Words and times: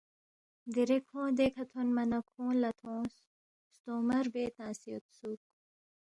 دیرے 0.73 0.97
کھونگ 1.07 1.31
دیکھہ 1.39 1.63
تھونما 1.71 2.03
نہ 2.11 2.19
کھونگ 2.29 2.55
لہ 2.61 2.71
تھونگس، 2.79 3.15
ستونگمہ 3.73 4.17
ربے 4.25 4.43
تنگسے 4.57 4.87
یودسُوک 4.91 5.41